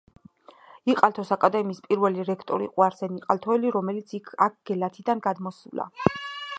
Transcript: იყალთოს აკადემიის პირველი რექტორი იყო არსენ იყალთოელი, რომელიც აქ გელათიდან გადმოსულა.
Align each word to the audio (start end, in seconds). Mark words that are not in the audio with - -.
იყალთოს 0.93 1.31
აკადემიის 1.35 1.81
პირველი 1.89 2.25
რექტორი 2.31 2.69
იყო 2.69 2.87
არსენ 2.87 3.21
იყალთოელი, 3.23 3.75
რომელიც 3.77 4.19
აქ 4.49 4.61
გელათიდან 4.71 5.27
გადმოსულა. 5.29 5.91